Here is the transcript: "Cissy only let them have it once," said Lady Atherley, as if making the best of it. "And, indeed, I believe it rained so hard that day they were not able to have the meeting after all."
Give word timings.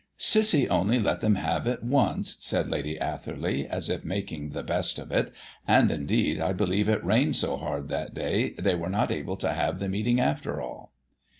"Cissy 0.17 0.67
only 0.67 0.97
let 0.99 1.21
them 1.21 1.35
have 1.35 1.67
it 1.67 1.83
once," 1.83 2.35
said 2.39 2.67
Lady 2.67 2.99
Atherley, 2.99 3.67
as 3.67 3.87
if 3.87 4.03
making 4.03 4.49
the 4.49 4.63
best 4.63 4.97
of 4.97 5.11
it. 5.11 5.29
"And, 5.67 5.91
indeed, 5.91 6.41
I 6.41 6.53
believe 6.53 6.89
it 6.89 7.05
rained 7.05 7.35
so 7.35 7.55
hard 7.55 7.87
that 7.89 8.15
day 8.15 8.55
they 8.57 8.73
were 8.73 8.89
not 8.89 9.11
able 9.11 9.37
to 9.37 9.53
have 9.53 9.77
the 9.77 9.87
meeting 9.87 10.19
after 10.19 10.59
all." 10.59 10.91